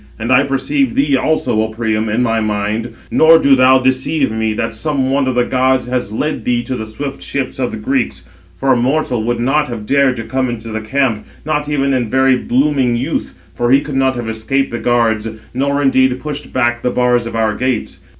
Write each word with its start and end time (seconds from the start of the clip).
And 0.17 0.31
I 0.31 0.41
perceive 0.41 0.95
thee 0.95 1.15
also, 1.15 1.61
O 1.61 1.67
Priam, 1.67 2.09
in 2.09 2.23
my 2.23 2.39
mind, 2.39 2.91
nor 3.11 3.37
do 3.37 3.53
thou 3.55 3.77
deceive 3.77 4.31
me, 4.31 4.51
that 4.53 4.73
some 4.73 5.11
one 5.11 5.27
of 5.27 5.35
the 5.35 5.43
gods 5.45 5.85
has 5.85 6.11
led 6.11 6.43
thee 6.43 6.63
to 6.63 6.75
the 6.75 6.87
swift 6.87 7.21
ships 7.21 7.59
of 7.59 7.69
the 7.69 7.77
Greeks; 7.77 8.25
for 8.57 8.73
a 8.73 8.75
mortal 8.75 9.21
would 9.23 9.39
not 9.39 9.67
have 9.67 9.85
dared 9.85 10.15
to 10.15 10.23
come 10.23 10.49
into 10.49 10.69
the 10.69 10.81
camp, 10.81 11.27
not 11.45 11.69
even 11.69 11.93
in 11.93 12.09
very 12.09 12.35
blooming 12.35 12.95
youth, 12.95 13.35
for 13.53 13.69
he 13.69 13.79
could 13.79 13.93
not 13.95 14.15
have 14.15 14.27
escaped 14.27 14.71
the 14.71 14.79
guards, 14.79 15.29
nor 15.53 15.79
indeed 15.79 16.19
pushed 16.19 16.51
back 16.51 16.81
the 16.81 16.89
bars 16.89 17.27
of 17.27 17.35
our 17.35 17.53
gates. 17.53 17.99